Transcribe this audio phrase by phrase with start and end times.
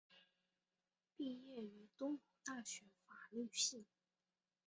[1.15, 3.85] 毕业于东吴大学法律系。